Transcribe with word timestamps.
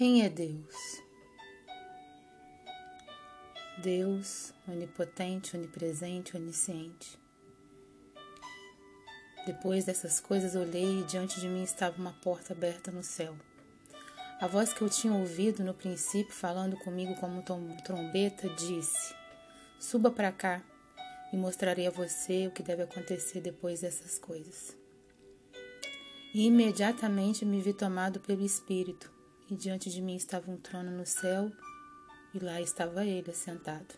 Quem 0.00 0.24
é 0.24 0.30
Deus? 0.30 1.02
Deus 3.82 4.54
onipotente, 4.66 5.54
onipresente, 5.54 6.38
onisciente. 6.38 7.18
Depois 9.44 9.84
dessas 9.84 10.18
coisas 10.18 10.54
olhei 10.54 11.00
e 11.00 11.04
diante 11.04 11.38
de 11.38 11.46
mim 11.46 11.62
estava 11.62 12.00
uma 12.00 12.14
porta 12.14 12.54
aberta 12.54 12.90
no 12.90 13.02
céu. 13.02 13.36
A 14.40 14.46
voz 14.46 14.72
que 14.72 14.80
eu 14.80 14.88
tinha 14.88 15.12
ouvido 15.12 15.62
no 15.62 15.74
princípio 15.74 16.32
falando 16.32 16.78
comigo 16.78 17.14
como 17.16 17.44
trombeta 17.84 18.48
disse: 18.48 19.14
Suba 19.78 20.10
para 20.10 20.32
cá 20.32 20.62
e 21.30 21.36
mostrarei 21.36 21.86
a 21.86 21.90
você 21.90 22.46
o 22.46 22.52
que 22.52 22.62
deve 22.62 22.84
acontecer 22.84 23.42
depois 23.42 23.82
dessas 23.82 24.18
coisas. 24.18 24.74
E 26.32 26.46
imediatamente 26.46 27.44
me 27.44 27.60
vi 27.60 27.74
tomado 27.74 28.18
pelo 28.18 28.42
Espírito, 28.42 29.19
e 29.50 29.56
diante 29.56 29.90
de 29.90 30.00
mim 30.00 30.14
estava 30.14 30.50
um 30.50 30.56
trono 30.56 30.90
no 30.90 31.04
céu, 31.04 31.50
e 32.32 32.38
lá 32.38 32.60
estava 32.60 33.04
ele 33.04 33.30
assentado. 33.30 33.94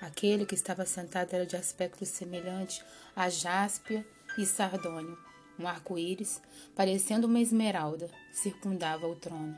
Aquele 0.00 0.44
que 0.44 0.56
estava 0.56 0.84
sentado 0.84 1.32
era 1.32 1.46
de 1.46 1.54
aspecto 1.54 2.04
semelhante 2.04 2.84
a 3.14 3.28
jáspia 3.28 4.04
e 4.36 4.44
sardônio. 4.44 5.16
Um 5.58 5.68
arco-íris, 5.68 6.42
parecendo 6.74 7.26
uma 7.26 7.38
esmeralda, 7.38 8.10
circundava 8.32 9.06
o 9.06 9.14
trono, 9.14 9.56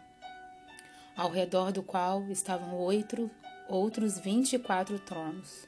ao 1.17 1.31
redor 1.31 1.73
do 1.73 1.83
qual 1.83 2.23
estavam 2.31 2.75
oito, 2.81 3.31
outros 3.69 4.19
vinte 4.19 4.55
e 4.55 4.59
quatro 4.59 4.99
tronos, 4.99 5.67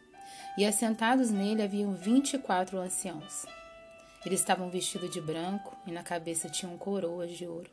e 0.58 0.66
assentados 0.66 1.30
nele 1.30 1.62
haviam 1.62 1.94
vinte 1.94 2.34
e 2.34 2.38
quatro 2.38 2.76
anciãos. 2.78 3.46
Eles 4.26 4.40
estavam 4.40 4.68
vestidos 4.68 5.10
de 5.10 5.20
branco 5.20 5.74
e 5.86 5.92
na 5.92 6.02
cabeça 6.02 6.50
tinham 6.50 6.76
coroas 6.76 7.30
de 7.30 7.46
ouro. 7.46 7.70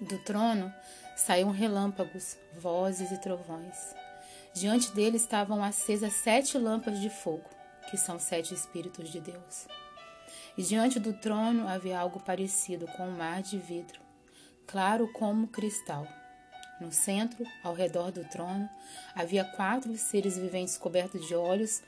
Do 0.00 0.18
trono 0.18 0.72
saíam 1.16 1.50
relâmpagos, 1.50 2.36
vozes 2.58 3.10
e 3.10 3.20
trovões. 3.20 3.94
Diante 4.54 4.92
dele 4.92 5.16
estavam 5.16 5.62
acesas 5.62 6.12
sete 6.12 6.58
lâmpadas 6.58 7.00
de 7.00 7.08
fogo, 7.08 7.48
que 7.90 7.96
são 7.96 8.18
sete 8.18 8.52
Espíritos 8.52 9.10
de 9.10 9.20
Deus. 9.20 9.66
E 10.56 10.62
diante 10.62 11.00
do 11.00 11.12
trono 11.12 11.66
havia 11.66 11.98
algo 11.98 12.20
parecido 12.20 12.86
com 12.88 13.08
um 13.08 13.16
mar 13.16 13.42
de 13.42 13.58
vidro, 13.58 14.00
claro 14.66 15.10
como 15.12 15.48
cristal. 15.48 16.06
No 16.80 16.92
centro, 16.92 17.44
ao 17.62 17.72
redor 17.74 18.10
do 18.10 18.24
trono, 18.24 18.68
havia 19.14 19.44
quatro 19.44 19.96
seres 19.96 20.36
viventes 20.36 20.76
cobertos 20.76 21.26
de 21.26 21.34
olhos, 21.34 21.82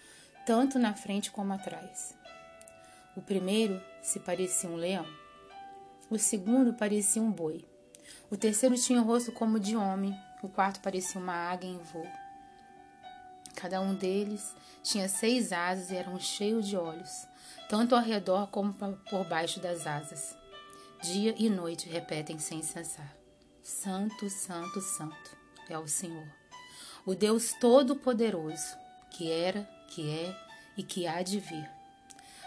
tanto 0.47 0.79
na 0.79 0.95
frente 0.95 1.31
como 1.31 1.53
atrás. 1.53 2.17
O 3.17 3.21
primeiro 3.21 3.83
se 4.03 4.21
parecia 4.21 4.71
um 4.71 4.77
leão. 4.77 5.07
O 6.09 6.19
segundo 6.19 6.73
parecia 6.73 7.21
um 7.21 7.31
boi. 7.31 7.65
O 8.31 8.37
terceiro 8.37 8.75
tinha 8.77 9.01
o 9.01 9.05
rosto 9.05 9.33
como 9.33 9.61
de 9.61 9.77
homem. 9.77 10.19
O 10.43 10.49
quarto 10.49 10.81
parecia 10.81 11.21
uma 11.21 11.35
águia 11.35 11.69
em 11.69 11.79
voo. 11.79 12.07
Cada 13.55 13.81
um 13.81 13.95
deles 13.95 14.55
tinha 14.83 15.09
seis 15.09 15.53
asas 15.53 15.91
e 15.91 15.97
eram 15.97 16.19
cheios 16.19 16.67
de 16.67 16.77
olhos, 16.77 17.27
tanto 17.69 17.95
ao 17.95 18.03
redor 18.03 18.49
como 18.49 18.75
por 18.75 19.25
baixo 19.27 19.61
das 19.61 19.87
asas. 19.87 20.37
Dia 21.03 21.35
e 21.39 21.49
noite 21.49 21.89
repetem 21.89 22.39
sem 22.39 22.63
cessar: 22.63 23.17
Santo, 23.63 24.29
Santo, 24.29 24.81
Santo 24.81 25.37
é 25.69 25.79
o 25.79 25.87
Senhor, 25.87 26.27
o 27.07 27.15
Deus 27.15 27.53
Todo-Poderoso, 27.61 28.77
que 29.11 29.31
era, 29.31 29.65
que 29.89 30.11
é 30.11 30.37
e 30.77 30.83
que 30.83 31.07
há 31.07 31.23
de 31.23 31.39
vir. 31.39 31.74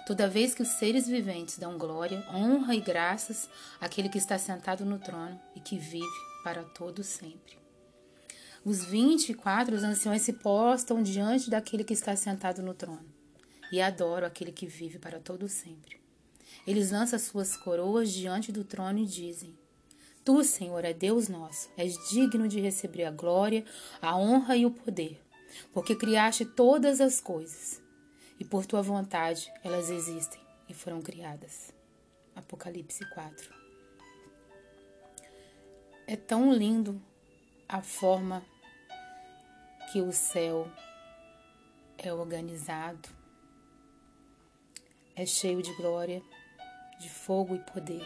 Toda 0.08 0.26
vez 0.26 0.56
que 0.56 0.62
os 0.62 0.70
seres 0.70 1.06
viventes 1.06 1.58
dão 1.58 1.78
glória, 1.78 2.26
honra 2.34 2.74
e 2.74 2.80
graças 2.80 3.50
àquele 3.78 4.08
que 4.08 4.18
está 4.18 4.38
sentado 4.38 4.86
no 4.86 4.98
trono 4.98 5.38
e 5.54 5.60
que 5.60 5.78
vive 5.78 6.08
para 6.46 6.64
todo 6.64 7.04
sempre. 7.04 7.60
Os 8.64 8.86
vinte 8.86 9.34
e 9.34 9.34
quatro 9.34 9.76
anciões 9.76 10.22
se 10.22 10.32
postam 10.32 11.04
diante 11.04 11.50
daquele 11.50 11.84
que 11.84 11.94
está 11.94 12.16
sentado 12.16 12.62
no 12.62 12.74
trono 12.74 13.06
e 13.70 13.82
adoram 13.82 14.26
aquele 14.26 14.54
que 14.54 14.66
vive 14.66 14.98
para 14.98 15.20
todo 15.20 15.50
sempre. 15.50 16.00
Eles 16.66 16.92
lançam 16.92 17.20
suas 17.20 17.58
coroas 17.58 18.10
diante 18.10 18.50
do 18.50 18.64
trono 18.64 19.00
e 19.00 19.06
dizem: 19.06 19.60
Tu, 20.24 20.42
Senhor, 20.46 20.86
é 20.86 20.94
Deus 20.94 21.28
nosso, 21.28 21.70
és 21.76 21.98
digno 22.10 22.48
de 22.48 22.62
receber 22.62 23.04
a 23.04 23.12
glória, 23.12 23.66
a 24.02 24.16
honra 24.18 24.56
e 24.56 24.66
o 24.66 24.72
poder, 24.72 25.22
porque 25.74 25.98
criaste 25.98 26.46
todas 26.46 27.02
as 27.02 27.20
coisas 27.20 27.86
e 28.40 28.46
por 28.46 28.66
tua 28.66 28.82
vontade 28.82 29.52
elas 29.64 29.90
existem 29.90 30.42
e 30.70 30.74
foram 30.74 31.02
criadas. 31.02 31.74
Apocalipse 32.36 33.06
4. 33.10 33.54
É 36.06 36.16
tão 36.16 36.54
lindo 36.54 37.02
a 37.68 37.82
forma 37.82 38.46
que 39.92 40.02
o 40.02 40.12
céu 40.12 40.70
é 41.98 42.14
organizado, 42.14 43.10
é 45.16 45.26
cheio 45.26 45.62
de 45.62 45.74
glória, 45.74 46.22
de 47.00 47.10
fogo 47.10 47.56
e 47.56 47.60
poder. 47.60 48.06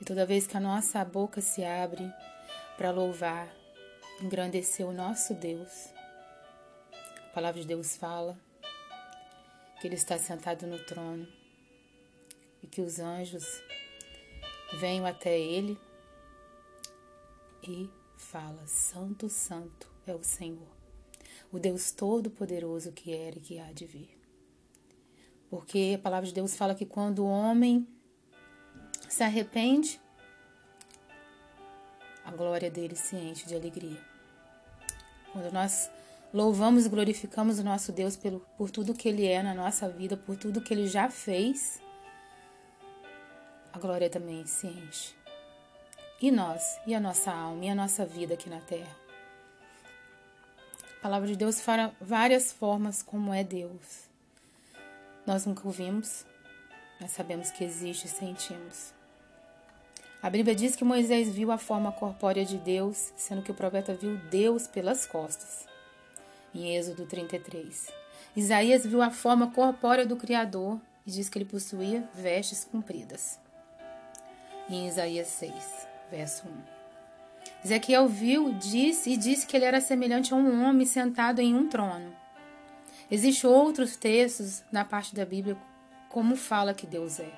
E 0.00 0.04
toda 0.04 0.26
vez 0.26 0.46
que 0.46 0.56
a 0.56 0.60
nossa 0.60 1.04
boca 1.04 1.40
se 1.40 1.64
abre 1.64 2.12
para 2.76 2.90
louvar, 2.90 3.48
engrandecer 4.20 4.86
o 4.86 4.92
nosso 4.92 5.34
Deus, 5.34 5.92
a 7.24 7.32
palavra 7.32 7.60
de 7.60 7.66
Deus 7.66 7.96
fala 7.96 8.36
que 9.80 9.86
Ele 9.86 9.94
está 9.94 10.18
sentado 10.18 10.66
no 10.66 10.78
trono 10.78 11.26
e 12.62 12.66
que 12.66 12.82
os 12.82 12.98
anjos 12.98 13.44
venham 14.78 15.06
até 15.06 15.38
Ele 15.38 15.80
e 17.66 17.88
fala: 18.16 18.66
Santo, 18.66 19.28
Santo 19.30 19.90
é 20.06 20.14
o 20.14 20.22
Senhor, 20.22 20.68
o 21.50 21.58
Deus 21.58 21.90
Todo-Poderoso 21.92 22.92
que 22.92 23.14
era 23.14 23.38
e 23.38 23.40
que 23.40 23.58
há 23.58 23.72
de 23.72 23.86
vir. 23.86 24.20
Porque 25.48 25.96
a 25.98 26.02
palavra 26.02 26.28
de 26.28 26.34
Deus 26.34 26.54
fala 26.54 26.74
que 26.74 26.86
quando 26.86 27.20
o 27.20 27.28
homem 27.28 27.88
se 29.08 29.24
arrepende, 29.24 30.00
a 32.24 32.30
glória 32.30 32.70
dele 32.70 32.94
se 32.94 33.16
enche 33.16 33.46
de 33.46 33.56
alegria. 33.56 33.98
Quando 35.32 35.50
nós 35.52 35.90
Louvamos 36.32 36.86
e 36.86 36.88
glorificamos 36.88 37.58
o 37.58 37.64
nosso 37.64 37.90
Deus 37.90 38.16
pelo, 38.16 38.38
por 38.56 38.70
tudo 38.70 38.94
que 38.94 39.08
Ele 39.08 39.26
é 39.26 39.42
na 39.42 39.52
nossa 39.52 39.88
vida, 39.88 40.16
por 40.16 40.36
tudo 40.36 40.60
que 40.60 40.72
Ele 40.72 40.86
já 40.86 41.10
fez. 41.10 41.82
A 43.72 43.78
glória 43.80 44.08
também 44.08 44.46
se 44.46 44.68
enche. 44.68 45.12
E 46.22 46.30
nós, 46.30 46.78
e 46.86 46.94
a 46.94 47.00
nossa 47.00 47.32
alma, 47.32 47.64
e 47.64 47.68
a 47.68 47.74
nossa 47.74 48.06
vida 48.06 48.34
aqui 48.34 48.48
na 48.48 48.60
terra. 48.60 48.96
A 50.98 51.02
palavra 51.02 51.26
de 51.26 51.34
Deus 51.34 51.60
fala 51.60 51.92
várias 52.00 52.52
formas 52.52 53.02
como 53.02 53.34
é 53.34 53.42
Deus. 53.42 54.08
Nós 55.26 55.44
nunca 55.46 55.66
o 55.66 55.70
vimos, 55.72 56.24
mas 57.00 57.10
sabemos 57.10 57.50
que 57.50 57.64
existe 57.64 58.04
e 58.04 58.08
sentimos. 58.08 58.94
A 60.22 60.30
Bíblia 60.30 60.54
diz 60.54 60.76
que 60.76 60.84
Moisés 60.84 61.28
viu 61.28 61.50
a 61.50 61.58
forma 61.58 61.90
corpórea 61.90 62.44
de 62.44 62.58
Deus, 62.58 63.12
sendo 63.16 63.42
que 63.42 63.50
o 63.50 63.54
profeta 63.54 63.94
viu 63.94 64.16
Deus 64.30 64.68
pelas 64.68 65.06
costas 65.06 65.69
em 66.54 66.76
Êxodo 66.76 67.06
33. 67.06 67.88
Isaías 68.34 68.84
viu 68.84 69.02
a 69.02 69.10
forma 69.10 69.50
corpórea 69.50 70.06
do 70.06 70.16
Criador 70.16 70.80
e 71.06 71.10
diz 71.10 71.28
que 71.28 71.38
ele 71.38 71.44
possuía 71.44 72.08
vestes 72.14 72.64
compridas. 72.64 73.38
Em 74.68 74.86
Isaías 74.86 75.28
6, 75.28 75.52
verso 76.10 76.46
1. 76.46 76.50
Ezequiel 77.64 78.08
viu, 78.08 78.52
disse 78.54 79.10
e 79.10 79.16
disse 79.16 79.46
que 79.46 79.56
ele 79.56 79.64
era 79.64 79.80
semelhante 79.80 80.32
a 80.32 80.36
um 80.36 80.64
homem 80.64 80.86
sentado 80.86 81.40
em 81.40 81.54
um 81.54 81.68
trono. 81.68 82.14
Existem 83.10 83.50
outros 83.50 83.96
textos 83.96 84.62
na 84.70 84.84
parte 84.84 85.14
da 85.14 85.26
Bíblia 85.26 85.56
como 86.08 86.36
fala 86.36 86.72
que 86.72 86.86
Deus 86.86 87.20
é. 87.20 87.32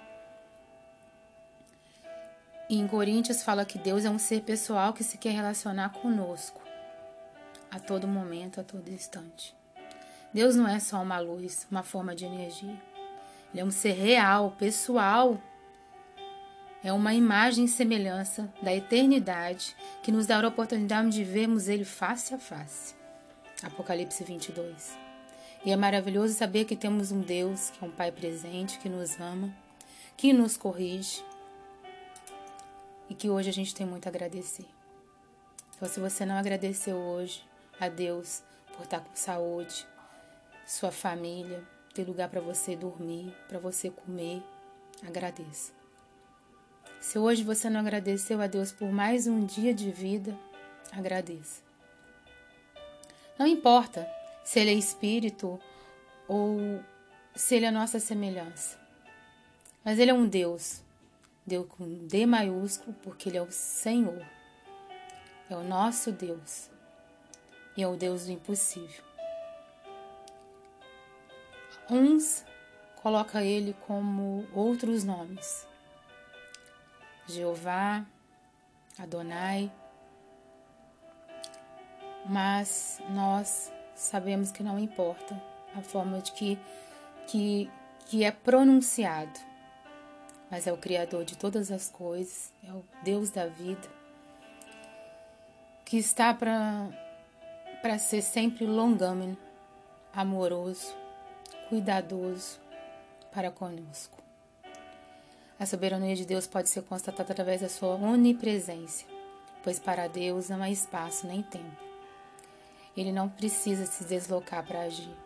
Em 2.68 2.86
Coríntios 2.86 3.42
fala 3.42 3.64
que 3.64 3.78
Deus 3.78 4.04
é 4.04 4.10
um 4.10 4.18
ser 4.18 4.42
pessoal 4.42 4.92
que 4.92 5.04
se 5.04 5.18
quer 5.18 5.32
relacionar 5.32 5.90
conosco 5.90 6.61
a 7.72 7.80
todo 7.80 8.06
momento, 8.06 8.60
a 8.60 8.64
todo 8.64 8.90
instante. 8.90 9.56
Deus 10.32 10.54
não 10.54 10.68
é 10.68 10.78
só 10.78 11.00
uma 11.00 11.18
luz, 11.18 11.66
uma 11.70 11.82
forma 11.82 12.14
de 12.14 12.26
energia. 12.26 12.78
Ele 13.50 13.62
é 13.62 13.64
um 13.64 13.70
ser 13.70 13.92
real, 13.92 14.54
pessoal. 14.58 15.40
É 16.84 16.92
uma 16.92 17.14
imagem 17.14 17.64
e 17.64 17.68
semelhança 17.68 18.52
da 18.60 18.74
eternidade 18.74 19.74
que 20.02 20.12
nos 20.12 20.26
dá 20.26 20.38
a 20.38 20.48
oportunidade 20.48 21.10
de 21.10 21.24
vermos 21.24 21.66
Ele 21.66 21.84
face 21.84 22.34
a 22.34 22.38
face. 22.38 22.94
Apocalipse 23.62 24.22
22. 24.22 24.98
E 25.64 25.70
é 25.70 25.76
maravilhoso 25.76 26.34
saber 26.34 26.66
que 26.66 26.76
temos 26.76 27.10
um 27.10 27.20
Deus, 27.20 27.70
que 27.70 27.82
é 27.82 27.88
um 27.88 27.90
Pai 27.90 28.12
presente, 28.12 28.78
que 28.80 28.88
nos 28.88 29.18
ama, 29.18 29.54
que 30.16 30.32
nos 30.32 30.58
corrige 30.58 31.24
e 33.08 33.14
que 33.14 33.30
hoje 33.30 33.48
a 33.48 33.52
gente 33.52 33.74
tem 33.74 33.86
muito 33.86 34.06
a 34.06 34.10
agradecer. 34.10 34.66
Então, 35.76 35.88
se 35.88 36.00
você 36.00 36.26
não 36.26 36.36
agradeceu 36.36 36.96
hoje, 36.96 37.44
a 37.78 37.88
Deus 37.88 38.42
por 38.76 38.84
estar 38.84 39.00
com 39.00 39.14
saúde, 39.14 39.86
sua 40.66 40.90
família, 40.90 41.62
ter 41.94 42.04
lugar 42.04 42.28
para 42.28 42.40
você 42.40 42.74
dormir, 42.74 43.34
para 43.48 43.58
você 43.58 43.90
comer. 43.90 44.42
Agradeça. 45.06 45.72
Se 47.00 47.18
hoje 47.18 47.42
você 47.42 47.68
não 47.68 47.80
agradeceu 47.80 48.40
a 48.40 48.46
Deus 48.46 48.72
por 48.72 48.90
mais 48.92 49.26
um 49.26 49.44
dia 49.44 49.74
de 49.74 49.90
vida, 49.90 50.38
agradeça. 50.92 51.62
Não 53.38 53.46
importa 53.46 54.08
se 54.44 54.60
Ele 54.60 54.70
é 54.70 54.74
espírito 54.74 55.58
ou 56.28 56.80
se 57.34 57.56
Ele 57.56 57.66
é 57.66 57.70
nossa 57.70 57.98
semelhança, 57.98 58.78
mas 59.84 59.98
Ele 59.98 60.10
é 60.10 60.14
um 60.14 60.26
Deus. 60.26 60.80
Deus 61.44 61.66
com 61.68 62.06
D 62.06 62.24
maiúsculo, 62.24 62.94
porque 63.02 63.28
Ele 63.28 63.38
é 63.38 63.42
o 63.42 63.50
Senhor. 63.50 64.24
É 65.50 65.56
o 65.56 65.64
nosso 65.64 66.12
Deus. 66.12 66.70
E 67.76 67.82
é 67.82 67.88
o 67.88 67.96
Deus 67.96 68.26
do 68.26 68.32
impossível. 68.32 69.02
Uns 71.90 72.44
coloca 73.02 73.42
ele 73.42 73.74
como 73.86 74.46
outros 74.54 75.04
nomes. 75.04 75.66
Jeová, 77.26 78.04
Adonai. 78.98 79.70
Mas 82.26 83.00
nós 83.10 83.72
sabemos 83.94 84.52
que 84.52 84.62
não 84.62 84.78
importa 84.78 85.40
a 85.76 85.82
forma 85.82 86.20
de 86.20 86.32
que, 86.32 86.58
que, 87.26 87.70
que 88.06 88.24
é 88.24 88.30
pronunciado. 88.30 89.40
Mas 90.50 90.66
é 90.66 90.72
o 90.72 90.76
Criador 90.76 91.24
de 91.24 91.36
todas 91.36 91.72
as 91.72 91.88
coisas, 91.88 92.52
é 92.62 92.70
o 92.70 92.84
Deus 93.02 93.30
da 93.30 93.46
vida, 93.46 93.88
que 95.84 95.96
está 95.96 96.34
para 96.34 96.90
ser 97.98 98.22
sempre 98.22 98.64
longâmino, 98.64 99.36
amoroso, 100.12 100.94
cuidadoso 101.68 102.60
para 103.32 103.50
conosco. 103.50 104.22
A 105.58 105.66
soberania 105.66 106.14
de 106.14 106.24
Deus 106.24 106.46
pode 106.46 106.68
ser 106.68 106.82
constatada 106.82 107.32
através 107.32 107.60
da 107.60 107.68
sua 107.68 107.94
onipresença, 107.94 109.04
pois 109.62 109.78
para 109.78 110.08
Deus 110.08 110.48
não 110.48 110.62
há 110.62 110.70
espaço 110.70 111.26
nem 111.26 111.42
tempo. 111.42 111.82
Ele 112.96 113.12
não 113.12 113.28
precisa 113.28 113.86
se 113.86 114.04
deslocar 114.04 114.66
para 114.66 114.82
agir, 114.82 115.16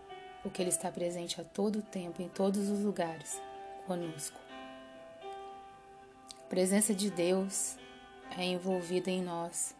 porque 0.42 0.62
Ele 0.62 0.68
está 0.68 0.90
presente 0.90 1.40
a 1.40 1.44
todo 1.44 1.82
tempo, 1.82 2.22
em 2.22 2.28
todos 2.28 2.68
os 2.68 2.80
lugares, 2.80 3.40
conosco. 3.86 4.38
A 6.38 6.48
presença 6.48 6.94
de 6.94 7.10
Deus 7.10 7.76
é 8.36 8.44
envolvida 8.44 9.10
em 9.10 9.22
nós 9.22 9.74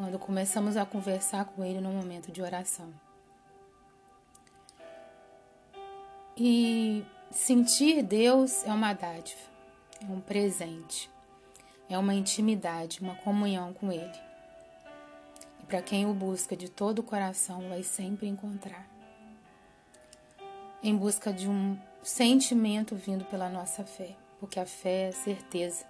quando 0.00 0.18
começamos 0.18 0.78
a 0.78 0.86
conversar 0.86 1.44
com 1.44 1.62
Ele 1.62 1.78
no 1.78 1.90
momento 1.90 2.32
de 2.32 2.40
oração. 2.40 2.90
E 6.34 7.04
sentir 7.30 8.02
Deus 8.02 8.64
é 8.64 8.72
uma 8.72 8.94
dádiva, 8.94 9.42
é 10.00 10.10
um 10.10 10.18
presente, 10.18 11.10
é 11.86 11.98
uma 11.98 12.14
intimidade, 12.14 13.02
uma 13.02 13.14
comunhão 13.16 13.74
com 13.74 13.92
Ele. 13.92 14.18
E 15.62 15.66
para 15.66 15.82
quem 15.82 16.06
o 16.06 16.14
busca 16.14 16.56
de 16.56 16.70
todo 16.70 17.00
o 17.00 17.04
coração, 17.04 17.68
vai 17.68 17.82
sempre 17.82 18.26
encontrar. 18.26 18.88
Em 20.82 20.96
busca 20.96 21.30
de 21.30 21.46
um 21.46 21.78
sentimento 22.02 22.96
vindo 22.96 23.26
pela 23.26 23.50
nossa 23.50 23.84
fé, 23.84 24.16
porque 24.38 24.58
a 24.58 24.64
fé 24.64 25.08
é 25.08 25.12
certeza. 25.12 25.89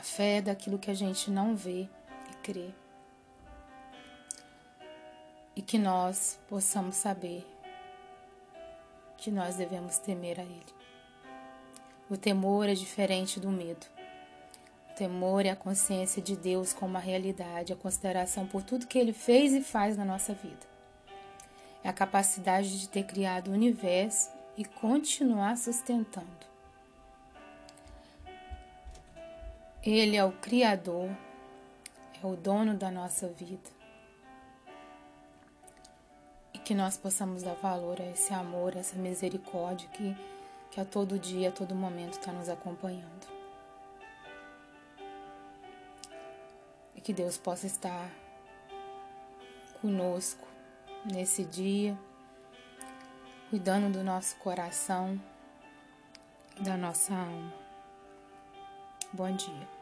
A 0.00 0.02
fé 0.02 0.38
é 0.38 0.40
daquilo 0.40 0.78
que 0.78 0.90
a 0.90 0.94
gente 0.94 1.30
não 1.30 1.54
vê 1.54 1.86
e 2.30 2.34
crê. 2.42 2.70
E 5.54 5.60
que 5.60 5.76
nós 5.76 6.40
possamos 6.48 6.96
saber 6.96 7.46
que 9.18 9.30
nós 9.30 9.56
devemos 9.56 9.98
temer 9.98 10.40
a 10.40 10.42
Ele. 10.42 10.74
O 12.08 12.16
temor 12.16 12.66
é 12.66 12.72
diferente 12.72 13.38
do 13.38 13.50
medo. 13.50 13.86
O 14.90 14.94
temor 14.94 15.44
é 15.44 15.50
a 15.50 15.56
consciência 15.56 16.22
de 16.22 16.34
Deus 16.34 16.72
como 16.72 16.92
uma 16.92 16.98
realidade, 16.98 17.74
a 17.74 17.76
consideração 17.76 18.46
por 18.46 18.62
tudo 18.62 18.86
que 18.86 18.98
Ele 18.98 19.12
fez 19.12 19.52
e 19.52 19.60
faz 19.60 19.98
na 19.98 20.04
nossa 20.06 20.32
vida. 20.32 20.66
É 21.84 21.90
a 21.90 21.92
capacidade 21.92 22.80
de 22.80 22.88
ter 22.88 23.02
criado 23.02 23.48
o 23.48 23.54
universo 23.54 24.30
e 24.56 24.64
continuar 24.64 25.58
sustentando. 25.58 26.49
Ele 29.82 30.16
é 30.16 30.24
o 30.24 30.32
Criador, 30.32 31.10
é 32.22 32.26
o 32.26 32.36
dono 32.36 32.74
da 32.74 32.90
nossa 32.90 33.28
vida 33.28 33.80
que 36.70 36.74
nós 36.74 36.96
possamos 36.96 37.42
dar 37.42 37.54
valor 37.54 38.00
a 38.00 38.06
esse 38.06 38.32
amor, 38.32 38.76
a 38.76 38.78
essa 38.78 38.94
misericórdia 38.94 39.88
que, 39.88 40.16
que 40.70 40.80
a 40.80 40.84
todo 40.84 41.18
dia, 41.18 41.48
a 41.48 41.52
todo 41.52 41.74
momento 41.74 42.12
está 42.12 42.30
nos 42.30 42.48
acompanhando. 42.48 43.26
E 46.94 47.00
que 47.00 47.12
Deus 47.12 47.36
possa 47.36 47.66
estar 47.66 48.08
conosco 49.80 50.46
nesse 51.04 51.44
dia, 51.44 51.98
cuidando 53.50 53.92
do 53.92 54.04
nosso 54.04 54.36
coração 54.36 55.20
e 56.56 56.62
da 56.62 56.76
nossa 56.76 57.12
alma. 57.12 57.59
Bom 59.12 59.34
dia. 59.34 59.79